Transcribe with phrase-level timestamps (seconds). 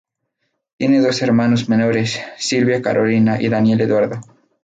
[0.79, 4.19] Tiene dos hermanos menores, Silvia Carolina y Daniel Eduardo.